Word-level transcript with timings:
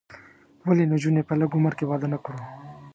ولې 0.67 0.85
نجونې 0.91 1.21
په 1.27 1.33
لږ 1.39 1.51
عمر 1.57 1.73
کې 1.77 1.85
واده 1.89 2.07
نه 2.13 2.17
کړو؟ 2.23 2.41